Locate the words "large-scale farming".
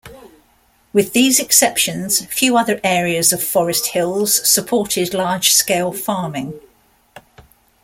5.13-6.59